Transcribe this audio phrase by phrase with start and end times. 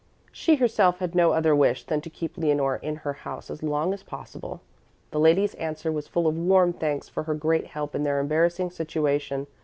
[0.31, 3.93] She herself had no other wish than to keep Leonore in her house as long
[3.93, 4.59] as possible.
[5.11, 8.71] The ladies' answer was full of warm thanks for her great help in their embarrassing
[8.71, 9.45] situation.